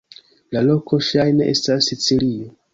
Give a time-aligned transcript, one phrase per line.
[0.55, 2.53] La loko ŝajne estas Sicilio.